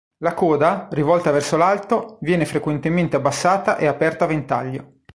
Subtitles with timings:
[0.23, 4.93] La coda, rivolta verso l'alto, viene frequentemente abbassata e aperta a ventaglio.